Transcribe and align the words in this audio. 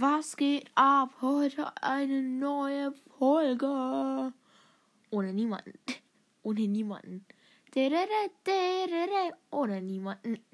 was 0.00 0.36
geht 0.36 0.70
ab? 0.74 1.14
Heute 1.22 1.72
eine 1.82 2.22
neue 2.22 2.92
Folge. 3.18 4.32
Ohne 5.10 5.32
niemanden. 5.32 5.72
Ohne 6.42 6.68
niemanden. 6.68 7.24
Ohne 9.50 9.80
niemanden. 9.80 10.44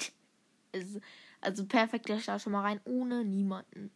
Also 1.41 1.67
perfekt, 1.67 2.09
der 2.09 2.21
schon 2.21 2.53
mal 2.53 2.63
rein. 2.63 2.81
Ohne 2.85 3.25
niemanden. 3.25 3.91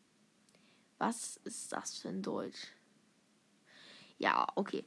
Was 0.98 1.37
ist 1.45 1.73
das 1.73 1.99
für 1.99 2.09
ein 2.09 2.23
Deutsch? 2.23 2.73
Ja, 4.19 4.49
okay. 4.57 4.85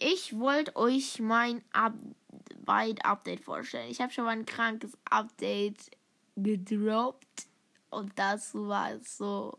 Ich 0.00 0.36
wollte 0.36 0.74
euch 0.74 1.20
mein 1.20 1.62
Arbeit-Update 1.72 3.40
vorstellen. 3.44 3.90
Ich 3.90 4.00
habe 4.00 4.12
schon 4.12 4.24
mal 4.24 4.30
ein 4.30 4.46
krankes 4.46 4.98
Update 5.08 5.90
gedroppt. 6.34 7.46
Und 7.90 8.18
das 8.18 8.54
war 8.54 8.98
so 8.98 9.56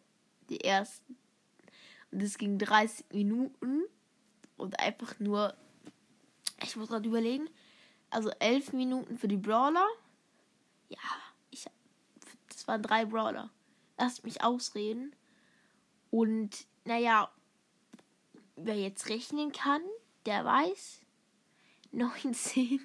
die 0.50 0.62
ersten. 0.62 1.18
Und 2.11 2.21
es 2.21 2.38
ging 2.38 2.57
30 2.57 3.06
Minuten. 3.11 3.83
Und 4.57 4.79
einfach 4.79 5.20
nur. 5.20 5.56
Ich 6.64 6.75
muss 6.75 6.89
gerade 6.89 7.07
überlegen. 7.07 7.50
Also 8.10 8.29
11 8.39 8.73
Minuten 8.73 9.18
für 9.18 9.28
die 9.28 9.37
Brawler. 9.37 9.86
Ja, 10.89 11.00
ich. 11.50 11.65
Das 12.50 12.68
waren 12.68 12.82
drei 12.82 13.06
Brawler. 13.06 13.50
Lasst 13.97 14.23
mich 14.23 14.43
ausreden. 14.43 15.15
Und 16.11 16.65
naja, 16.86 17.29
wer 18.56 18.75
jetzt 18.75 19.09
rechnen 19.09 19.51
kann, 19.51 19.82
der 20.25 20.46
weiß, 20.46 21.01
19 21.92 22.79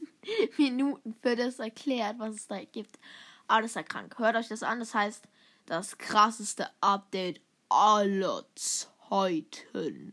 Minuten 0.58 1.14
für 1.22 1.36
das 1.36 1.58
erklärt, 1.58 2.18
was 2.18 2.34
es 2.34 2.46
da 2.46 2.64
gibt. 2.64 2.98
Ja 3.46 3.82
krank. 3.84 4.18
Hört 4.18 4.36
euch 4.36 4.48
das 4.48 4.62
an. 4.62 4.78
Das 4.78 4.94
heißt, 4.94 5.24
das 5.66 5.98
krasseste 5.98 6.68
Update 6.80 7.40
aller 7.70 8.44
Zeiten. 8.54 10.12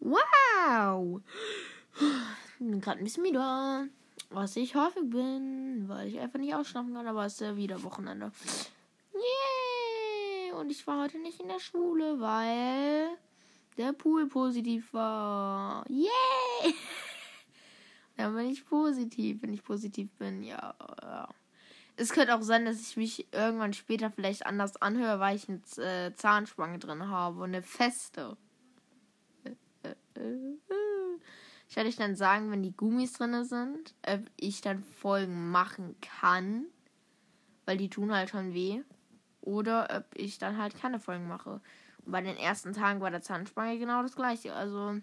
Wow! 0.00 1.20
Ich 1.94 2.58
bin 2.58 2.80
gerade 2.80 2.98
ein 2.98 3.04
bisschen 3.04 3.22
müde. 3.22 3.88
Was 4.30 4.56
ich 4.56 4.74
häufig 4.74 5.10
bin, 5.10 5.84
weil 5.88 6.08
ich 6.08 6.18
einfach 6.18 6.38
nicht 6.38 6.54
ausschlafen 6.54 6.94
kann, 6.94 7.06
aber 7.06 7.26
es 7.26 7.34
ist 7.34 7.40
ja 7.40 7.56
wieder 7.56 7.82
Wochenende. 7.82 8.32
Yeah! 9.14 10.58
Und 10.58 10.70
ich 10.70 10.86
war 10.86 11.02
heute 11.02 11.18
nicht 11.18 11.40
in 11.40 11.48
der 11.48 11.60
Schule, 11.60 12.18
weil 12.18 13.10
der 13.76 13.92
Pool 13.92 14.26
positiv 14.26 14.92
war. 14.94 15.84
Yeah! 15.90 16.72
Dann 18.16 18.34
bin 18.34 18.46
ich 18.46 18.64
positiv, 18.64 19.42
wenn 19.42 19.52
ich 19.52 19.62
positiv 19.62 20.10
bin, 20.12 20.42
ja. 20.42 20.74
ja. 21.02 21.28
Es 21.96 22.12
könnte 22.12 22.34
auch 22.34 22.42
sein, 22.42 22.64
dass 22.64 22.80
ich 22.80 22.96
mich 22.96 23.32
irgendwann 23.32 23.74
später 23.74 24.10
vielleicht 24.10 24.46
anders 24.46 24.80
anhöre, 24.80 25.20
weil 25.20 25.36
ich 25.36 25.48
eine 25.48 25.60
äh, 25.86 26.14
Zahnspange 26.14 26.78
drin 26.78 27.08
habe. 27.08 27.44
Eine 27.44 27.62
feste. 27.62 28.36
Ich 31.68 31.76
werde 31.76 31.88
euch 31.88 31.96
dann 31.96 32.16
sagen, 32.16 32.50
wenn 32.50 32.62
die 32.62 32.76
Gummis 32.76 33.14
drin 33.14 33.44
sind, 33.44 33.94
ob 34.06 34.20
ich 34.36 34.60
dann 34.60 34.82
Folgen 34.82 35.50
machen 35.50 35.96
kann. 36.00 36.66
Weil 37.64 37.76
die 37.76 37.90
tun 37.90 38.12
halt 38.12 38.30
schon 38.30 38.54
weh. 38.54 38.82
Oder 39.40 39.88
ob 39.96 40.04
ich 40.14 40.38
dann 40.38 40.58
halt 40.58 40.78
keine 40.78 41.00
Folgen 41.00 41.28
mache. 41.28 41.60
Und 42.04 42.12
bei 42.12 42.20
den 42.20 42.36
ersten 42.36 42.72
Tagen 42.72 43.00
war 43.00 43.10
der 43.10 43.22
Zahnspange 43.22 43.78
genau 43.78 44.02
das 44.02 44.16
gleiche. 44.16 44.54
Also, 44.54 45.00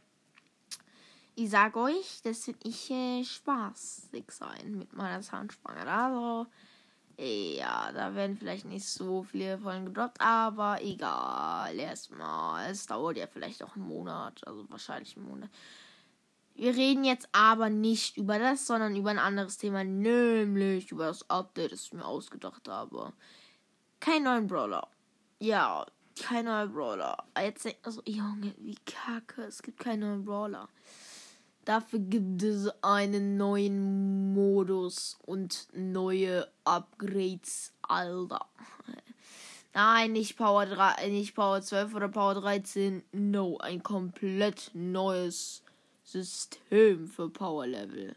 ich 1.36 1.50
sag 1.50 1.76
euch, 1.76 2.22
das 2.24 2.46
wird 2.48 2.64
nicht 2.66 2.90
äh, 2.92 3.24
spaßig 3.24 4.26
sein 4.30 4.78
mit 4.78 4.94
meiner 4.94 5.22
Zahnspange. 5.22 5.88
Also, 5.88 6.50
ja, 7.20 7.92
da 7.92 8.16
werden 8.16 8.38
vielleicht 8.38 8.66
nicht 8.66 8.88
so 8.88 9.24
viele 9.24 9.58
Folgen 9.58 9.88
gedroppt, 9.88 10.22
aber 10.22 10.82
egal. 10.82 11.78
Erstmal. 11.78 12.72
Es 12.72 12.86
dauert 12.86 13.18
ja 13.18 13.28
vielleicht 13.28 13.62
auch 13.62 13.76
einen 13.76 13.88
Monat, 13.88 14.46
also 14.48 14.70
wahrscheinlich 14.70 15.18
einen 15.18 15.28
Monat. 15.28 15.50
Wir 16.56 16.76
reden 16.76 17.04
jetzt 17.04 17.28
aber 17.32 17.70
nicht 17.70 18.18
über 18.18 18.40
das, 18.40 18.68
sondern 18.68 18.96
über 18.96 19.10
ein 19.10 19.20
anderes 19.20 19.58
Thema, 19.58 19.84
nämlich 19.84 20.92
über 20.92 21.08
das 21.08 21.30
Update, 21.30 21.74
das 21.74 21.84
ich 21.84 21.94
mir 21.94 22.06
ausgedacht 22.06 22.68
habe. 22.68 23.14
Kein 24.00 24.24
neuen 24.24 24.48
Brawler. 24.48 24.88
Ja, 25.40 25.86
kein 26.22 26.46
neuer 26.46 26.68
Brawler. 26.68 27.18
Jetzt 27.38 27.66
denkt 27.66 27.86
man 27.86 27.94
so, 27.94 28.02
Junge, 28.06 28.54
wie 28.58 28.76
kacke, 28.86 29.44
es 29.44 29.62
gibt 29.62 29.80
keinen 29.80 30.02
neuen 30.02 30.26
Brawler. 30.26 30.68
Dafür 31.70 32.00
gibt 32.00 32.42
es 32.42 32.68
einen 32.82 33.38
neuen 33.38 34.34
Modus 34.34 35.20
und 35.28 35.68
neue 35.72 36.48
Upgrades, 36.64 37.74
Alter. 37.84 38.48
Nein, 39.76 40.14
nicht 40.14 40.36
Power 40.36 40.66
3, 40.66 41.10
nicht 41.10 41.36
Power 41.36 41.62
12 41.62 41.94
oder 41.94 42.08
Power 42.08 42.34
13. 42.34 43.04
No, 43.12 43.60
ein 43.60 43.84
komplett 43.84 44.72
neues 44.74 45.62
System 46.04 47.08
für 47.08 47.30
Power 47.30 47.68
Level. 47.68 48.16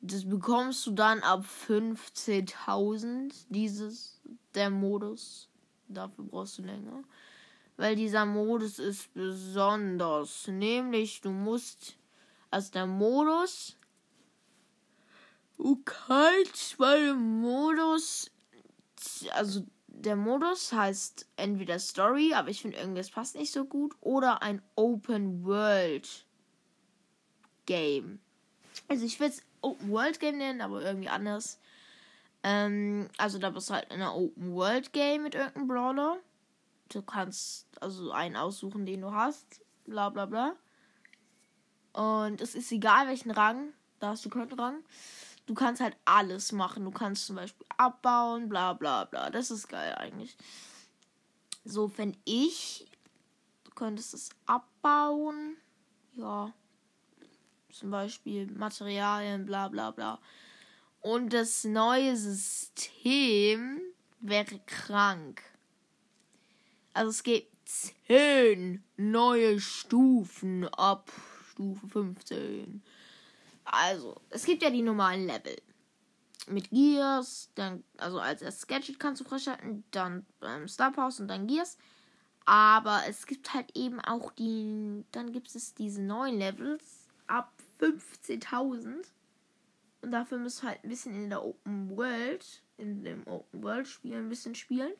Das 0.00 0.26
bekommst 0.26 0.86
du 0.86 0.92
dann 0.92 1.20
ab 1.20 1.44
15.000, 1.68 3.44
dieses, 3.50 4.22
der 4.54 4.70
Modus. 4.70 5.50
Dafür 5.88 6.24
brauchst 6.24 6.56
du 6.56 6.62
länger. 6.62 7.04
Weil 7.76 7.94
dieser 7.94 8.24
Modus 8.24 8.78
ist 8.78 9.12
besonders. 9.12 10.48
Nämlich, 10.48 11.20
du 11.20 11.28
musst 11.30 11.98
also 12.54 12.70
der 12.70 12.86
Modus. 12.86 13.76
Du 15.56 15.82
kannst 15.84 16.78
bei 16.78 16.98
dem 17.00 17.40
Modus. 17.40 18.30
Also 19.32 19.66
der 19.88 20.14
Modus 20.14 20.72
heißt 20.72 21.26
entweder 21.34 21.80
Story, 21.80 22.32
aber 22.32 22.50
ich 22.50 22.62
finde 22.62 22.76
irgendwas 22.76 23.10
passt 23.10 23.34
nicht 23.34 23.50
so 23.50 23.64
gut. 23.64 23.96
Oder 24.00 24.40
ein 24.42 24.62
Open 24.76 25.44
World 25.44 26.26
Game. 27.66 28.20
Also 28.86 29.04
ich 29.04 29.18
will 29.18 29.30
es 29.30 29.42
Open 29.60 29.90
World 29.90 30.20
Game 30.20 30.38
nennen, 30.38 30.60
aber 30.60 30.80
irgendwie 30.80 31.08
anders. 31.08 31.58
Ähm, 32.44 33.08
also 33.18 33.38
da 33.38 33.50
bist 33.50 33.68
du 33.68 33.74
halt 33.74 33.86
in 33.86 34.00
einer 34.00 34.14
Open 34.14 34.54
World 34.54 34.92
Game 34.92 35.24
mit 35.24 35.34
irgendeinem 35.34 35.66
Brawler. 35.66 36.18
Du 36.88 37.02
kannst 37.02 37.66
also 37.80 38.12
einen 38.12 38.36
aussuchen, 38.36 38.86
den 38.86 39.00
du 39.00 39.12
hast. 39.12 39.60
Bla 39.86 40.08
bla 40.10 40.26
bla. 40.26 40.54
Und 41.94 42.40
es 42.40 42.54
ist 42.54 42.70
egal, 42.72 43.06
welchen 43.06 43.30
Rang. 43.30 43.72
Da 44.00 44.08
hast 44.10 44.24
du 44.24 44.28
keinen 44.28 44.52
Rang. 44.52 44.82
Du 45.46 45.54
kannst 45.54 45.80
halt 45.80 45.96
alles 46.04 46.52
machen. 46.52 46.84
Du 46.84 46.90
kannst 46.90 47.26
zum 47.26 47.36
Beispiel 47.36 47.66
abbauen, 47.76 48.48
bla 48.48 48.72
bla 48.72 49.04
bla. 49.04 49.30
Das 49.30 49.50
ist 49.50 49.68
geil 49.68 49.94
eigentlich. 49.94 50.36
So, 51.64 51.90
wenn 51.96 52.16
ich. 52.24 52.86
Du 53.62 53.70
könntest 53.70 54.12
es 54.12 54.30
abbauen. 54.44 55.56
Ja. 56.14 56.52
Zum 57.70 57.90
Beispiel 57.90 58.50
Materialien, 58.50 59.46
bla 59.46 59.68
bla 59.68 59.92
bla. 59.92 60.18
Und 61.00 61.32
das 61.32 61.64
neue 61.64 62.16
System 62.16 63.80
wäre 64.20 64.58
krank. 64.66 65.42
Also 66.92 67.10
es 67.10 67.22
gibt 67.22 67.68
zehn 67.68 68.82
neue 68.96 69.60
Stufen 69.60 70.66
ab 70.68 71.10
Stufe 71.54 71.86
15. 71.88 72.82
Also, 73.64 74.20
es 74.30 74.44
gibt 74.44 74.62
ja 74.62 74.70
die 74.70 74.82
normalen 74.82 75.26
Level. 75.26 75.56
Mit 76.46 76.70
Gears, 76.70 77.50
dann, 77.54 77.82
also 77.96 78.18
als 78.18 78.42
erstes 78.42 78.66
Gadget 78.66 79.00
kannst 79.00 79.20
du 79.20 79.24
freischalten, 79.24 79.84
dann 79.92 80.26
ähm, 80.42 80.68
Star 80.68 80.92
Powers 80.92 81.20
und 81.20 81.28
dann 81.28 81.46
Gears. 81.46 81.78
Aber 82.44 83.02
es 83.08 83.24
gibt 83.24 83.54
halt 83.54 83.74
eben 83.74 84.00
auch 84.00 84.30
die, 84.32 85.04
dann 85.12 85.32
gibt 85.32 85.54
es 85.54 85.74
diese 85.74 86.02
neuen 86.02 86.38
Levels 86.38 87.08
ab 87.26 87.50
15.000. 87.80 89.06
Und 90.02 90.10
dafür 90.10 90.36
müsst 90.36 90.62
ihr 90.62 90.68
halt 90.68 90.84
ein 90.84 90.90
bisschen 90.90 91.14
in 91.14 91.30
der 91.30 91.42
Open 91.42 91.96
World, 91.96 92.62
in 92.76 93.04
dem 93.04 93.26
Open 93.26 93.62
World 93.62 93.88
Spiel 93.88 94.16
ein 94.16 94.28
bisschen 94.28 94.54
spielen, 94.54 94.92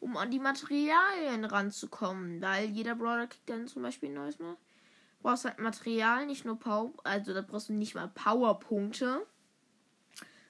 um 0.00 0.18
an 0.18 0.30
die 0.30 0.38
Materialien 0.38 1.46
ranzukommen. 1.46 2.42
Weil 2.42 2.68
jeder 2.68 2.94
Brawler 2.94 3.28
kriegt 3.28 3.48
dann 3.48 3.68
zum 3.68 3.80
Beispiel 3.80 4.10
ein 4.10 4.16
neues 4.16 4.38
Mal 4.38 4.58
brauchst 5.22 5.44
halt 5.44 5.58
Material, 5.58 6.26
nicht 6.26 6.44
nur 6.44 6.58
Power, 6.58 6.92
also 7.04 7.34
da 7.34 7.42
brauchst 7.42 7.68
du 7.68 7.72
nicht 7.72 7.94
mal 7.94 8.08
Powerpunkte. 8.08 9.26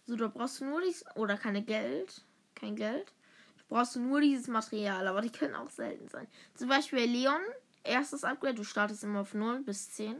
So, 0.06 0.16
da 0.16 0.28
brauchst 0.28 0.60
du 0.60 0.64
nur 0.64 0.80
dieses, 0.80 1.04
oder 1.16 1.36
keine 1.36 1.62
Geld, 1.62 2.24
kein 2.54 2.76
Geld. 2.76 3.12
Du 3.58 3.64
brauchst 3.68 3.96
du 3.96 4.00
nur 4.00 4.20
dieses 4.20 4.48
Material, 4.48 5.06
aber 5.06 5.20
die 5.20 5.30
können 5.30 5.54
auch 5.54 5.70
selten 5.70 6.08
sein. 6.08 6.26
Zum 6.54 6.68
Beispiel 6.68 7.00
Leon, 7.00 7.40
erstes 7.84 8.24
Upgrade, 8.24 8.54
du 8.54 8.64
startest 8.64 9.04
immer 9.04 9.20
auf 9.20 9.34
0 9.34 9.60
bis 9.60 9.90
10. 9.92 10.16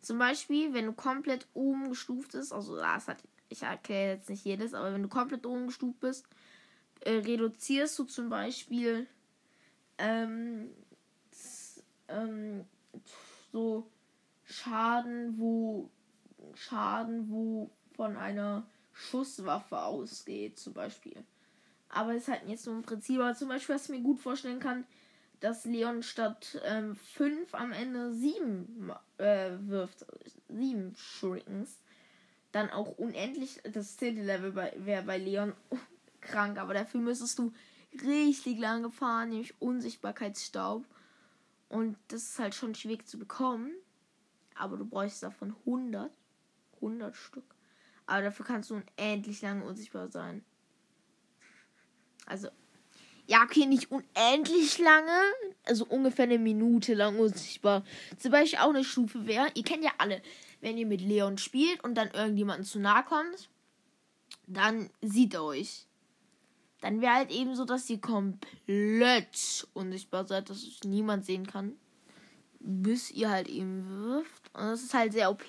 Zum 0.00 0.18
Beispiel, 0.18 0.72
wenn 0.72 0.86
du 0.86 0.92
komplett 0.92 1.46
oben 1.54 1.90
gestuft 1.90 2.32
bist, 2.32 2.52
also 2.52 2.76
das 2.76 3.08
hat, 3.08 3.18
ich 3.48 3.62
erkläre 3.62 4.16
jetzt 4.16 4.30
nicht 4.30 4.44
jedes, 4.44 4.74
aber 4.74 4.92
wenn 4.92 5.02
du 5.02 5.08
komplett 5.08 5.44
oben 5.46 5.66
gestuft 5.66 6.00
bist, 6.00 6.26
äh, 7.00 7.12
reduzierst 7.12 7.98
du 7.98 8.04
zum 8.04 8.28
Beispiel 8.28 9.06
ähm, 9.98 10.70
ähm, 12.08 12.64
so 13.52 13.90
Schaden, 14.44 15.38
wo 15.38 15.90
Schaden, 16.54 17.30
wo 17.30 17.70
von 17.94 18.16
einer 18.16 18.66
Schusswaffe 18.92 19.80
ausgeht, 19.80 20.58
zum 20.58 20.74
Beispiel. 20.74 21.24
Aber 21.88 22.14
es 22.14 22.22
ist 22.22 22.28
halt 22.28 22.42
jetzt 22.46 22.64
so 22.64 22.72
ein 22.72 22.82
Prinzip. 22.82 23.20
Aber 23.20 23.34
zum 23.34 23.48
Beispiel, 23.48 23.74
was 23.74 23.84
ich 23.84 23.90
mir 23.90 24.02
gut 24.02 24.20
vorstellen 24.20 24.60
kann, 24.60 24.84
dass 25.40 25.64
Leon 25.64 26.02
statt 26.02 26.60
5 26.64 27.04
ähm, 27.18 27.46
am 27.52 27.72
Ende 27.72 28.12
7 28.12 28.92
äh, 29.18 29.50
wirft. 29.60 30.06
7 30.48 30.94
Shurikens. 30.96 31.78
Dann 32.52 32.70
auch 32.70 32.98
unendlich. 32.98 33.60
Das 33.72 33.96
zehnte 33.96 34.22
Level 34.22 34.54
wäre 34.54 35.02
bei 35.02 35.18
Leon 35.18 35.54
krank. 36.20 36.58
Aber 36.58 36.74
dafür 36.74 37.00
müsstest 37.00 37.38
du 37.38 37.52
richtig 38.02 38.58
lange 38.58 38.90
fahren, 38.90 39.30
nämlich 39.30 39.60
Unsichtbarkeitsstaub. 39.60 40.84
Und 41.70 41.96
das 42.08 42.24
ist 42.24 42.38
halt 42.38 42.54
schon 42.54 42.74
schwierig 42.74 43.06
zu 43.06 43.18
bekommen. 43.18 43.72
Aber 44.56 44.76
du 44.76 44.84
bräuchst 44.84 45.22
davon 45.22 45.54
100. 45.60 46.10
100 46.76 47.16
Stück. 47.16 47.54
Aber 48.06 48.22
dafür 48.22 48.44
kannst 48.44 48.70
du 48.70 48.74
unendlich 48.74 49.40
lange 49.40 49.64
unsichtbar 49.64 50.08
sein. 50.08 50.44
Also, 52.26 52.48
ja, 53.26 53.44
okay, 53.44 53.66
nicht 53.66 53.90
unendlich 53.90 54.78
lange. 54.78 55.16
Also 55.64 55.86
ungefähr 55.86 56.24
eine 56.24 56.38
Minute 56.38 56.94
lang 56.94 57.18
unsichtbar. 57.18 57.84
Zum 58.18 58.32
Beispiel 58.32 58.58
auch 58.58 58.70
eine 58.70 58.82
Stufe 58.82 59.26
wäre. 59.26 59.46
Ihr 59.54 59.62
kennt 59.62 59.84
ja 59.84 59.92
alle, 59.98 60.20
wenn 60.60 60.76
ihr 60.76 60.86
mit 60.86 61.00
Leon 61.00 61.38
spielt 61.38 61.84
und 61.84 61.94
dann 61.94 62.10
irgendjemanden 62.10 62.64
zu 62.64 62.80
nahe 62.80 63.04
kommt, 63.04 63.48
dann 64.48 64.90
sieht 65.00 65.34
er 65.34 65.44
euch. 65.44 65.86
Dann 66.80 67.00
wäre 67.00 67.14
halt 67.14 67.30
eben 67.30 67.54
so, 67.54 67.64
dass 67.64 67.90
ihr 67.90 68.00
komplett 68.00 69.68
unsichtbar 69.74 70.26
seid, 70.26 70.48
dass 70.48 70.62
es 70.62 70.82
niemand 70.84 71.26
sehen 71.26 71.46
kann. 71.46 71.76
Bis 72.58 73.10
ihr 73.10 73.30
halt 73.30 73.48
eben 73.48 73.88
wirft. 73.88 74.50
Und 74.54 74.62
das 74.62 74.82
ist 74.82 74.94
halt 74.94 75.12
sehr 75.12 75.30
OP. 75.30 75.44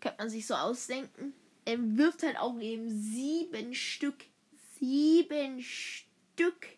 Könnte 0.00 0.18
man 0.18 0.28
sich 0.28 0.46
so 0.46 0.54
ausdenken. 0.54 1.34
Er 1.64 1.78
wirft 1.78 2.22
halt 2.22 2.38
auch 2.38 2.58
eben 2.60 2.90
sieben 2.90 3.74
Stück. 3.74 4.24
Sieben 4.78 5.62
Stück. 5.62 6.68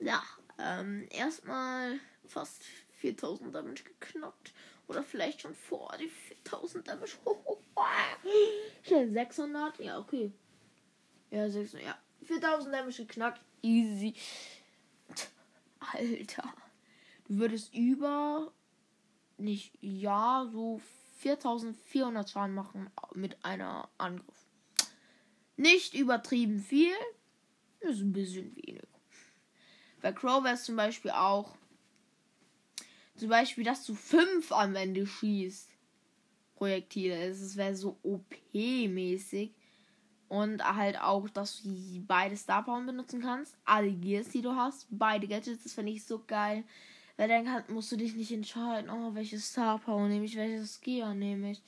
Ja, 0.00 0.22
ähm, 0.58 1.06
erstmal 1.10 2.00
fast 2.26 2.64
4000 3.00 3.54
Damage 3.54 3.84
geknackt. 3.84 4.52
Oder 4.88 5.04
vielleicht 5.04 5.42
schon 5.42 5.54
vor 5.54 5.94
die 6.00 6.08
4000 6.08 6.88
Damage. 6.88 7.12
Schnell 8.82 9.12
600. 9.12 9.78
Ja, 9.78 9.98
okay. 9.98 10.32
Ja, 11.30 11.48
600. 11.48 11.86
Ja. 11.86 11.98
4000 12.24 12.74
Damage 12.74 13.06
geknackt. 13.06 13.40
Easy. 13.62 14.14
Alter. 15.78 16.54
Du 17.26 17.38
würdest 17.38 17.74
über. 17.74 18.52
Nicht 19.38 19.72
ja, 19.80 20.46
so 20.52 20.80
4400 21.20 22.28
Schaden 22.28 22.54
machen 22.54 22.90
mit 23.14 23.42
einer 23.42 23.88
Angriff. 23.96 24.46
Nicht 25.56 25.94
übertrieben 25.94 26.60
viel. 26.60 26.92
Ist 27.80 28.00
ein 28.00 28.12
bisschen 28.12 28.54
wenig. 28.56 28.82
Bei 30.02 30.12
Crow 30.12 30.44
wäre 30.44 30.54
es 30.54 30.64
zum 30.64 30.76
Beispiel 30.76 31.10
auch. 31.10 31.56
Zum 33.16 33.28
Beispiel, 33.28 33.64
dass 33.64 33.84
du 33.84 33.94
5 33.94 34.52
am 34.52 34.76
Ende 34.76 35.06
schießt. 35.06 35.70
Projektile. 36.54 37.16
Es 37.22 37.56
wäre 37.56 37.74
so 37.74 37.98
OP-mäßig. 38.02 39.52
Und 40.30 40.64
halt 40.64 41.00
auch, 41.00 41.28
dass 41.28 41.60
du 41.62 41.70
beide 42.06 42.36
Star 42.36 42.64
Power 42.64 42.80
benutzen 42.82 43.20
kannst. 43.20 43.56
Alle 43.64 43.90
Gears, 43.90 44.28
die 44.28 44.42
du 44.42 44.54
hast. 44.54 44.86
Beide 44.88 45.26
Gadgets. 45.26 45.64
Das 45.64 45.72
finde 45.72 45.90
ich 45.90 46.04
so 46.04 46.22
geil. 46.24 46.64
Weil 47.16 47.28
dann 47.28 47.44
kann, 47.44 47.64
musst 47.68 47.92
du 47.92 47.96
dich 47.96 48.14
nicht 48.14 48.32
entscheiden, 48.32 48.88
oh, 48.88 49.14
welches 49.14 49.50
Star 49.50 49.78
Power 49.78 50.08
nehme 50.08 50.24
ich, 50.24 50.36
welches 50.36 50.80
Gear 50.80 51.14
nehme 51.14 51.50
ich. 51.50 51.62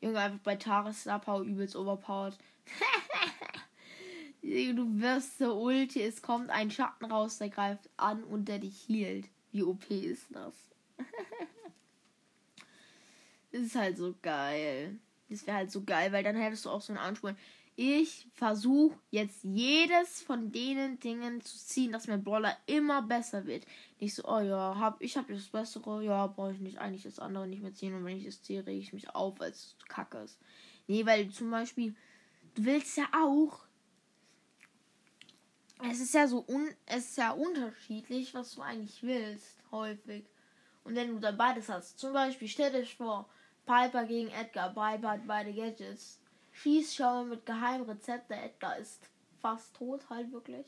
Junge, 0.00 0.18
einfach 0.18 0.40
bei 0.40 0.56
Taris 0.56 1.02
Star 1.02 1.20
Power 1.20 1.42
übelst 1.42 1.76
overpowered. 1.76 2.36
du 4.42 5.00
wirst 5.00 5.38
so 5.38 5.54
Ulti, 5.54 6.02
es 6.02 6.20
kommt 6.20 6.50
ein 6.50 6.70
Schatten 6.70 7.04
raus, 7.06 7.38
der 7.38 7.48
greift 7.48 7.88
an 7.96 8.24
und 8.24 8.48
der 8.48 8.58
dich 8.58 8.76
hielt. 8.78 9.28
Wie 9.52 9.62
OP 9.62 9.90
ist 9.90 10.26
das? 10.30 10.54
das 13.52 13.60
ist 13.62 13.74
halt 13.76 13.96
so 13.96 14.14
geil. 14.20 14.98
Das 15.28 15.46
wäre 15.46 15.58
halt 15.58 15.70
so 15.70 15.84
geil, 15.84 16.12
weil 16.12 16.24
dann 16.24 16.36
hättest 16.36 16.64
du 16.64 16.70
auch 16.70 16.82
so 16.82 16.92
einen 16.92 17.00
Anspruch 17.00 17.32
ich 17.82 18.28
versuche 18.34 18.98
jetzt 19.10 19.42
jedes 19.42 20.20
von 20.20 20.52
denen 20.52 21.00
Dingen 21.00 21.40
zu 21.40 21.56
ziehen, 21.56 21.92
dass 21.92 22.08
mein 22.08 22.22
Brawler 22.22 22.54
immer 22.66 23.00
besser 23.00 23.46
wird. 23.46 23.64
Nicht 23.98 24.14
so, 24.14 24.22
oh 24.26 24.40
ja, 24.40 24.76
hab, 24.78 25.00
ich 25.00 25.16
habe 25.16 25.32
das 25.32 25.48
Bessere, 25.48 26.04
ja, 26.04 26.26
brauche 26.26 26.52
ich 26.52 26.60
nicht 26.60 26.76
eigentlich 26.76 27.04
das 27.04 27.18
andere 27.18 27.46
nicht 27.46 27.62
mehr 27.62 27.72
ziehen. 27.72 27.94
Und 27.94 28.04
wenn 28.04 28.18
ich 28.18 28.26
das 28.26 28.42
ziehe, 28.42 28.66
rege 28.66 28.80
ich 28.80 28.92
mich 28.92 29.08
auf, 29.14 29.40
als 29.40 29.56
es 29.78 29.88
kacke 29.88 30.18
ist. 30.18 30.38
Nee, 30.88 31.06
weil 31.06 31.30
zum 31.30 31.50
Beispiel, 31.50 31.94
du 32.54 32.66
willst 32.66 32.98
ja 32.98 33.08
auch. 33.16 33.60
Es 35.90 36.00
ist 36.00 36.12
ja 36.12 36.28
so 36.28 36.44
un, 36.46 36.68
es 36.84 37.06
ist 37.06 37.16
ja 37.16 37.30
unterschiedlich, 37.30 38.34
was 38.34 38.56
du 38.56 38.60
eigentlich 38.60 39.02
willst, 39.02 39.56
häufig. 39.70 40.26
Und 40.84 40.96
wenn 40.96 41.14
du 41.14 41.18
dann 41.18 41.38
beides 41.38 41.70
hast, 41.70 41.98
zum 41.98 42.12
Beispiel, 42.12 42.48
stell 42.48 42.72
dir 42.72 42.84
vor, 42.84 43.26
Piper 43.64 44.04
gegen 44.04 44.28
Edgar, 44.28 44.68
Piper 44.68 45.12
hat 45.12 45.26
beide 45.26 45.54
Gadgets 45.54 46.19
Schießschau 46.62 47.24
mit 47.24 47.46
Geheimrezept. 47.46 48.30
Der 48.30 48.44
Edgar 48.44 48.76
ist 48.76 49.00
fast 49.40 49.74
tot, 49.76 50.00
halt 50.10 50.30
wirklich. 50.32 50.66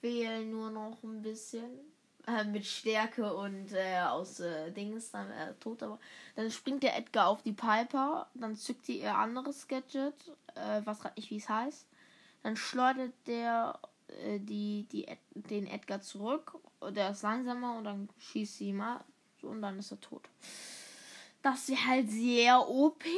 Fehlen 0.00 0.50
nur 0.50 0.70
noch 0.70 1.02
ein 1.02 1.22
bisschen. 1.22 1.80
Äh, 2.28 2.44
mit 2.44 2.66
Stärke 2.66 3.32
und 3.32 3.72
äh, 3.72 4.00
aus 4.00 4.40
äh, 4.40 4.70
Dings 4.70 5.10
dann 5.12 5.30
äh, 5.30 5.54
tot, 5.60 5.82
aber 5.82 5.98
dann 6.36 6.50
springt 6.50 6.82
der 6.82 6.94
Edgar 6.98 7.28
auf 7.28 7.40
die 7.42 7.54
Piper, 7.54 8.28
dann 8.34 8.54
zückt 8.54 8.86
die 8.86 9.00
ihr 9.00 9.16
anderes 9.16 9.66
Gadget, 9.66 10.12
äh, 10.54 10.82
was 10.84 11.00
gerade 11.00 11.14
nicht 11.18 11.30
wie 11.30 11.38
es 11.38 11.48
heißt. 11.48 11.86
Dann 12.42 12.54
schleudert 12.54 13.14
der 13.26 13.80
äh, 14.08 14.40
die, 14.40 14.86
die 14.92 15.08
Ed 15.08 15.18
den 15.32 15.66
Edgar 15.66 16.02
zurück, 16.02 16.58
der 16.90 17.12
ist 17.12 17.22
langsamer 17.22 17.78
und 17.78 17.84
dann 17.84 18.10
schießt 18.18 18.58
sie 18.58 18.74
mal 18.74 19.02
und 19.40 19.62
dann 19.62 19.78
ist 19.78 19.92
er 19.92 20.00
tot. 20.00 20.28
Das 21.40 21.66
wäre 21.70 21.86
halt 21.86 22.10
sehr 22.10 22.68
OP-mäßig 22.68 23.08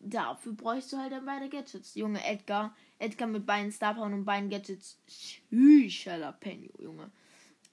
dafür 0.00 0.52
bräuchst 0.52 0.92
du 0.92 0.98
halt 0.98 1.12
dann 1.12 1.26
beide 1.26 1.48
Gadgets. 1.48 1.94
Junge, 1.94 2.24
Edgar. 2.24 2.74
Edgar 2.98 3.28
mit 3.28 3.46
beiden 3.46 3.70
Star 3.70 3.94
Power 3.94 4.06
und 4.06 4.24
beiden 4.24 4.50
Gadgets. 4.50 4.98
Jalapeno, 5.50 6.70
Junge. 6.78 7.10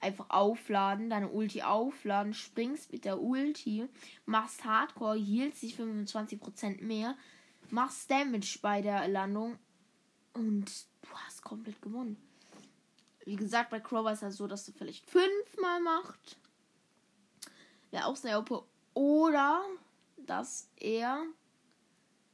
Einfach 0.00 0.30
aufladen, 0.30 1.10
deine 1.10 1.28
Ulti 1.28 1.62
aufladen, 1.62 2.32
springst 2.32 2.92
mit 2.92 3.04
der 3.04 3.20
Ulti, 3.20 3.88
machst 4.26 4.64
Hardcore, 4.64 5.18
hielt 5.18 5.56
sich 5.56 5.74
25% 5.74 6.84
mehr, 6.84 7.16
machst 7.70 8.08
Damage 8.08 8.60
bei 8.62 8.80
der 8.80 9.08
Landung 9.08 9.58
und 10.34 10.70
du 11.02 11.08
hast 11.26 11.42
komplett 11.42 11.82
gewonnen. 11.82 12.16
Wie 13.24 13.34
gesagt, 13.34 13.70
bei 13.70 13.80
Crow 13.80 14.04
war 14.04 14.12
es 14.12 14.20
ja 14.20 14.30
so, 14.30 14.46
dass 14.46 14.64
du 14.64 14.72
vielleicht 14.72 15.04
fünfmal 15.10 15.80
macht. 15.80 16.38
Wäre 17.90 18.06
auch 18.06 18.16
sehr 18.16 18.38
OP. 18.38 18.64
Oder 18.94 19.62
dass 20.16 20.70
er 20.76 21.26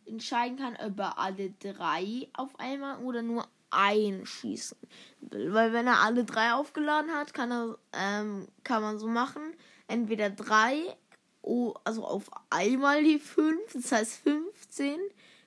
entscheiden 0.07 0.59
kann, 0.59 0.77
ob 0.77 0.99
er 0.99 1.19
alle 1.19 1.51
drei 1.51 2.29
auf 2.35 2.59
einmal 2.59 2.99
oder 3.03 3.23
nur 3.23 3.47
einen 3.71 4.25
schießen 4.25 4.79
Weil 5.21 5.73
wenn 5.73 5.87
er 5.87 6.01
alle 6.01 6.25
drei 6.25 6.53
aufgeladen 6.53 7.11
hat, 7.13 7.35
kann 7.35 7.51
er, 7.51 7.79
ähm, 7.93 8.47
kann 8.63 8.83
man 8.83 8.99
so 8.99 9.09
machen. 9.09 9.43
Entweder 9.89 10.31
drei, 10.31 10.97
oh, 11.43 11.75
also 11.85 12.05
auf 12.05 12.31
einmal 12.51 13.03
die 13.03 13.19
fünf, 13.19 13.73
das 13.73 13.93
heißt 13.93 14.17
15 14.23 14.99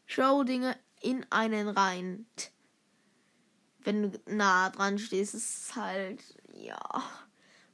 Show-Dinge 0.06 0.76
in 1.02 1.26
einen 1.30 1.70
rein. 1.70 2.26
Wenn 3.84 4.12
du 4.12 4.20
nah 4.26 4.70
dran 4.70 5.00
stehst, 5.00 5.34
ist 5.34 5.70
es 5.70 5.76
halt, 5.76 6.22
ja. 6.54 6.80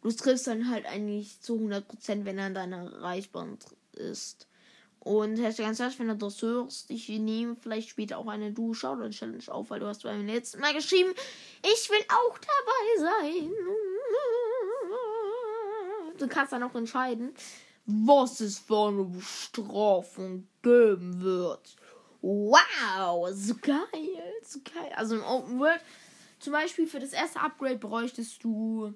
Du 0.02 0.12
triffst 0.12 0.48
dann 0.48 0.70
halt 0.70 0.86
eigentlich 0.86 1.40
zu 1.42 1.56
100%, 1.56 2.25
wenn 2.25 2.38
er 2.38 2.48
in 2.48 2.54
deiner 2.54 3.02
Reichbahn 3.02 3.58
ist. 3.94 4.48
Und 5.03 5.36
Hashtag 5.36 5.65
ganz 5.65 5.79
herzlich, 5.79 6.00
wenn 6.00 6.07
du 6.07 6.15
das 6.15 6.41
hörst, 6.41 6.89
ich 6.89 7.10
nehme 7.10 7.57
vielleicht 7.57 7.89
später 7.89 8.17
auch 8.17 8.27
eine 8.27 8.53
Du 8.53 8.74
Shoutout 8.74 9.10
Challenge 9.10 9.43
auf, 9.50 9.69
weil 9.69 9.81
du 9.81 9.86
hast 9.86 10.03
beim 10.03 10.25
letzten 10.25 10.62
Mal 10.62 10.74
geschrieben, 10.74 11.13
ich 11.62 11.89
will 11.89 12.00
auch 12.07 12.38
dabei 12.38 13.10
sein. 13.10 13.51
Du 16.17 16.27
kannst 16.29 16.53
dann 16.53 16.63
auch 16.63 16.74
entscheiden, 16.75 17.33
was 17.86 18.39
es 18.39 18.60
für 18.60 18.88
eine 18.88 19.03
Bestrafung 19.03 20.48
geben 20.62 21.22
wird. 21.22 21.75
Wow, 22.22 23.29
so 23.33 23.55
geil, 23.55 24.39
so 24.41 24.60
geil. 24.63 24.93
Also 24.95 25.15
im 25.15 25.24
Open 25.25 25.60
World, 25.60 25.81
zum 26.39 26.53
Beispiel 26.53 26.88
für 26.88 27.01
das 27.01 27.12
erste 27.12 27.41
Upgrade 27.41 27.77
bräuchtest 27.77 28.41
du 28.41 28.93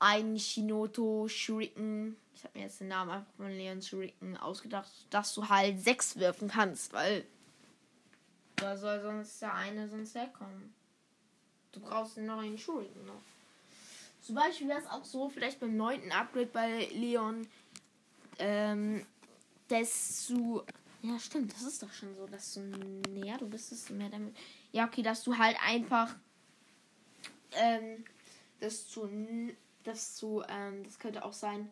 einen 0.00 0.36
Shinoto 0.36 1.28
Shuriken 1.28 2.16
ich 2.42 2.48
habe 2.48 2.58
mir 2.58 2.64
jetzt 2.64 2.80
den 2.80 2.88
Namen 2.88 3.10
einfach 3.12 3.32
von 3.36 3.50
Leon 3.50 3.80
Shuriken 3.80 4.36
ausgedacht, 4.36 4.90
dass 5.10 5.32
du 5.32 5.48
halt 5.48 5.80
sechs 5.80 6.18
werfen 6.18 6.48
kannst, 6.48 6.92
weil 6.92 7.24
da 8.56 8.76
soll 8.76 9.00
sonst 9.00 9.40
der 9.40 9.54
eine 9.54 9.88
sonst 9.88 10.16
herkommen. 10.16 10.74
Du 11.70 11.78
brauchst 11.78 12.16
den 12.16 12.26
neuen 12.26 12.58
Shuriken 12.58 13.06
noch. 13.06 13.22
Zum 14.22 14.34
Beispiel 14.34 14.68
wäre 14.68 14.80
es 14.80 14.88
auch 14.88 15.04
so, 15.04 15.28
vielleicht 15.28 15.60
beim 15.60 15.76
neunten 15.76 16.10
Upgrade 16.10 16.46
bei 16.46 16.88
Leon, 16.92 17.46
ähm, 18.40 19.06
dass 19.68 20.26
du 20.26 20.64
Ja, 21.02 21.16
stimmt, 21.20 21.52
das 21.52 21.62
ist 21.62 21.80
doch 21.80 21.92
schon 21.92 22.16
so, 22.16 22.26
dass 22.26 22.54
du 22.54 22.60
näher 23.10 23.38
du 23.38 23.48
bist, 23.48 23.70
desto 23.70 23.94
mehr 23.94 24.08
damit. 24.08 24.36
Ja, 24.72 24.86
okay, 24.86 25.02
dass 25.02 25.22
du 25.22 25.38
halt 25.38 25.56
einfach 25.64 26.12
ähm, 27.52 28.04
desto 28.60 29.08
desto 29.84 30.42
ähm, 30.48 30.82
das 30.82 30.98
könnte 30.98 31.24
auch 31.24 31.32
sein, 31.32 31.70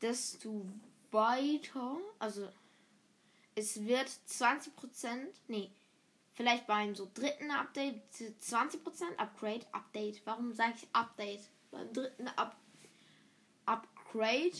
desto 0.00 0.66
weiter, 1.10 1.98
also 2.18 2.48
es 3.54 3.84
wird 3.84 4.08
20%, 4.28 4.70
nee, 5.48 5.70
vielleicht 6.34 6.66
beim 6.66 6.94
so 6.94 7.08
dritten 7.12 7.50
Update 7.50 8.00
20% 8.14 9.16
Upgrade, 9.16 9.66
Update. 9.72 10.24
Warum 10.24 10.52
sage 10.52 10.74
ich 10.76 10.88
Update? 10.92 11.40
Beim 11.70 11.92
dritten 11.92 12.28
Up 12.28 12.56
Upgrade 13.66 14.56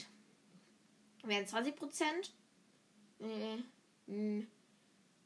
werden 1.23 1.47
20%. 1.47 2.30
Äh, 3.21 4.42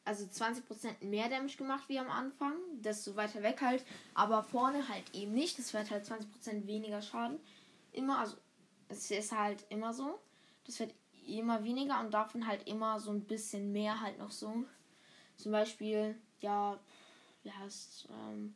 also 0.04 0.24
20% 0.24 1.04
mehr 1.04 1.28
Damage 1.28 1.56
gemacht 1.56 1.88
wie 1.88 1.98
am 1.98 2.10
Anfang, 2.10 2.54
desto 2.80 3.14
weiter 3.14 3.42
weg 3.42 3.60
halt, 3.60 3.84
aber 4.14 4.42
vorne 4.42 4.88
halt 4.88 5.04
eben 5.14 5.32
nicht. 5.32 5.58
Das 5.58 5.72
wird 5.72 5.90
halt 5.90 6.04
20% 6.04 6.66
weniger 6.66 7.00
Schaden. 7.02 7.38
Immer, 7.92 8.18
also 8.18 8.36
es 8.92 9.10
ist 9.10 9.32
halt 9.32 9.64
immer 9.68 9.92
so. 9.92 10.18
Das 10.66 10.78
wird 10.80 10.94
immer 11.26 11.64
weniger 11.64 12.00
und 12.00 12.12
davon 12.12 12.46
halt 12.46 12.66
immer 12.68 13.00
so 13.00 13.10
ein 13.10 13.24
bisschen 13.24 13.72
mehr 13.72 14.00
halt 14.00 14.18
noch 14.18 14.30
so. 14.30 14.64
Zum 15.36 15.52
Beispiel, 15.52 16.16
ja, 16.40 16.78
wie 17.42 17.50
heißt, 17.50 18.08
ähm, 18.10 18.54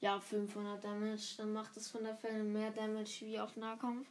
ja, 0.00 0.20
500 0.20 0.82
Damage, 0.82 1.34
dann 1.38 1.52
macht 1.52 1.76
das 1.76 1.88
von 1.88 2.04
der 2.04 2.16
Fälle 2.16 2.42
mehr 2.42 2.70
Damage 2.70 3.20
wie 3.22 3.38
auf 3.38 3.56
Nahkampf. 3.56 4.06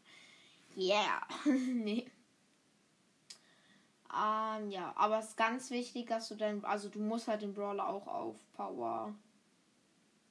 Yeah, 0.77 1.21
nee. 1.45 2.09
Ähm, 4.13 4.71
ja, 4.71 4.93
aber 4.95 5.19
es 5.19 5.29
ist 5.29 5.37
ganz 5.37 5.69
wichtig, 5.69 6.07
dass 6.07 6.29
du 6.29 6.35
dann, 6.35 6.63
also 6.65 6.89
du 6.89 6.99
musst 6.99 7.27
halt 7.27 7.41
den 7.41 7.53
Brawler 7.53 7.87
auch 7.87 8.07
auf 8.07 8.35
Power. 8.53 9.13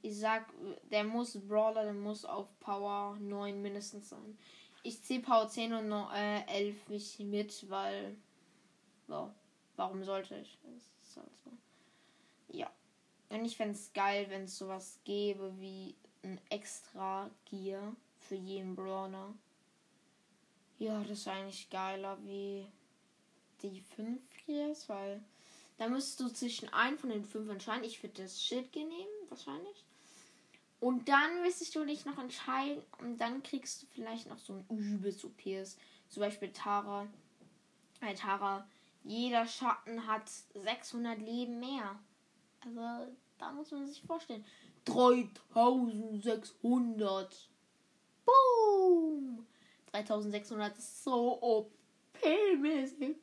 Ich 0.02 0.18
sag, 0.18 0.46
der 0.90 1.04
muss 1.04 1.38
Brawler, 1.46 1.84
der 1.84 1.92
muss 1.92 2.24
auf 2.24 2.48
Power 2.60 3.16
9 3.20 3.60
mindestens 3.60 4.08
sein. 4.08 4.38
Ich 4.82 5.02
ziehe 5.02 5.20
Power 5.20 5.48
10 5.48 5.72
und 5.74 5.92
äh, 6.14 6.44
11 6.46 6.88
mich 6.88 7.18
mit, 7.18 7.68
weil. 7.68 8.16
So, 9.06 9.30
warum 9.76 10.04
sollte 10.04 10.36
ich? 10.36 10.58
Halt. 10.64 11.28
Ja. 12.48 12.70
Und 13.28 13.44
ich 13.44 13.56
fände 13.56 13.74
es 13.74 13.92
geil, 13.92 14.26
wenn 14.28 14.44
es 14.44 14.58
sowas 14.58 14.98
gäbe 15.04 15.52
wie 15.58 15.94
ein 16.22 16.40
extra 16.48 17.30
Gear 17.44 17.94
für 18.18 18.34
jeden 18.34 18.74
Brawler. 18.74 19.34
Ja, 20.78 21.00
das 21.00 21.10
ist 21.10 21.28
eigentlich 21.28 21.68
geiler 21.70 22.18
wie 22.24 22.66
die 23.62 23.80
5 23.80 24.20
Gears, 24.46 24.88
weil 24.88 25.22
da 25.80 25.88
müsstest 25.88 26.20
du 26.20 26.28
zwischen 26.28 26.68
einen 26.74 26.98
von 26.98 27.08
den 27.08 27.24
fünf 27.24 27.48
entscheiden. 27.48 27.84
Ich 27.84 28.02
würde 28.02 28.22
das 28.22 28.44
Schild 28.44 28.76
nehmen, 28.76 28.90
wahrscheinlich. 29.30 29.86
Und 30.80 31.08
dann 31.08 31.42
müsstest 31.42 31.76
du 31.76 31.84
dich 31.84 32.04
noch 32.06 32.18
entscheiden 32.18 32.82
und 33.00 33.18
dann 33.18 33.42
kriegst 33.42 33.82
du 33.82 33.86
vielleicht 33.86 34.28
noch 34.28 34.38
so 34.38 34.54
ein 34.54 34.64
übelst 34.70 35.22
OPs. 35.24 35.76
Zum 36.08 36.22
Beispiel 36.22 36.52
Tara. 36.52 37.06
Bei 38.00 38.14
Tara, 38.14 38.66
jeder 39.04 39.46
Schatten 39.46 40.06
hat 40.06 40.30
600 40.54 41.20
Leben 41.20 41.60
mehr. 41.60 41.98
Also, 42.64 42.80
da 43.38 43.52
muss 43.52 43.70
man 43.70 43.86
sich 43.86 44.00
vorstellen. 44.02 44.42
3600. 44.86 47.50
Boom! 48.24 49.46
3600 49.92 50.78
ist 50.78 51.04
so 51.04 51.42
OP-mäßig. 51.42 53.16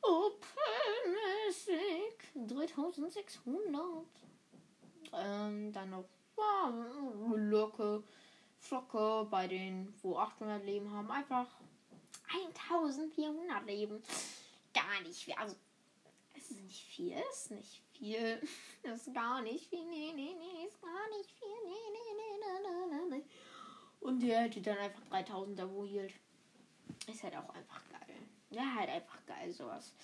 OP-mäßig. 0.00 1.74
3600. 2.34 4.06
Ähm, 5.12 5.70
dann 5.72 5.90
noch 5.90 6.08
ja, 6.36 7.34
Locke, 7.34 8.02
Flocke 8.58 9.26
bei 9.30 9.46
denen, 9.46 9.94
wo 10.02 10.16
800 10.18 10.64
Leben 10.64 10.90
haben. 10.90 11.10
Einfach 11.10 11.46
1400 12.32 13.66
Leben. 13.66 14.02
Gar 14.72 15.00
nicht 15.02 15.24
viel. 15.24 15.34
Also, 15.34 15.56
es 16.36 16.50
ist 16.50 16.60
nicht 16.62 16.84
viel. 16.84 17.12
Es 17.12 17.42
ist 17.42 17.50
nicht 17.52 17.82
viel. 17.92 18.40
Das 18.82 19.06
ist 19.06 19.14
gar 19.14 19.40
nicht 19.40 19.66
viel. 19.70 19.82
Nee, 19.86 20.12
nee, 20.14 20.34
nee. 20.38 20.66
Ist 20.66 20.80
gar 20.82 21.08
nicht 21.16 21.30
viel. 21.30 21.48
Nee, 21.64 21.72
nee, 21.90 22.14
nee, 22.16 22.60
nee, 22.62 23.08
nee, 23.08 23.16
nee. 23.16 23.24
Und 24.00 24.20
der 24.20 24.42
hätte 24.42 24.60
dann 24.60 24.76
einfach 24.76 25.02
3000er 25.10 25.70
wo 25.70 25.84
hielt. 25.86 26.12
Ist 27.06 27.22
halt 27.22 27.34
auch 27.36 27.48
einfach 27.48 27.80
geil. 27.90 28.16
Ja, 28.50 28.74
halt 28.74 28.90
einfach 28.90 29.24
geil 29.26 29.50
sowas. 29.52 29.94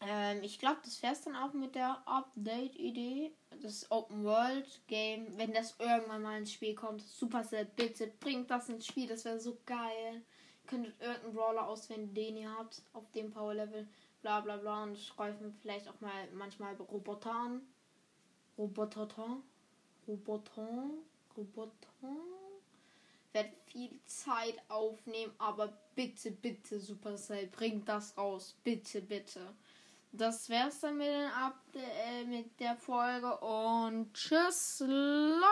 Ähm, 0.00 0.42
ich 0.42 0.58
glaube, 0.58 0.78
das 0.84 1.02
wär's 1.02 1.22
dann 1.22 1.36
auch 1.36 1.52
mit 1.52 1.74
der 1.74 2.00
Update-Idee. 2.06 3.32
Das 3.62 3.90
Open 3.90 4.24
World 4.24 4.80
Game, 4.86 5.36
wenn 5.36 5.52
das 5.52 5.74
irgendwann 5.78 6.22
mal 6.22 6.38
ins 6.38 6.52
Spiel 6.52 6.74
kommt. 6.74 7.02
Supercell, 7.02 7.66
bitte 7.76 8.06
bringt 8.20 8.50
das 8.50 8.68
ins 8.68 8.86
Spiel. 8.86 9.08
Das 9.08 9.24
wäre 9.24 9.40
so 9.40 9.58
geil. 9.66 10.22
Ihr 10.62 10.70
könntet 10.70 11.00
irgendeinen 11.00 11.34
Brawler 11.34 11.66
auswählen, 11.66 12.14
den 12.14 12.36
ihr 12.36 12.50
habt 12.56 12.82
auf 12.92 13.10
dem 13.10 13.30
Power 13.30 13.54
Level. 13.54 13.88
Bla 14.22 14.40
bla 14.40 14.56
bla. 14.56 14.84
Und 14.84 14.98
schreiben 14.98 15.56
vielleicht 15.60 15.88
auch 15.88 16.00
mal 16.00 16.28
manchmal 16.34 16.74
Roboter 16.76 17.32
an. 17.32 17.62
Roboter. 18.56 19.08
Roboter. 20.06 20.90
Roboter. 21.36 21.76
Wird 23.32 23.50
viel 23.66 24.00
Zeit 24.06 24.54
aufnehmen, 24.68 25.32
aber 25.38 25.68
bitte, 25.94 26.30
bitte, 26.30 26.80
Supercell, 26.80 27.46
bringt 27.48 27.88
das 27.88 28.16
raus. 28.16 28.56
Bitte, 28.64 29.02
bitte 29.02 29.40
das 30.12 30.48
wär's 30.48 30.80
dann 30.80 30.96
mit, 30.96 31.06
den 31.06 31.30
Up 31.30 31.58
äh, 31.74 32.24
mit 32.24 32.58
der 32.60 32.76
Folge 32.76 33.36
und 33.38 34.12
tschüss, 34.14 34.80
Leute. 34.80 35.48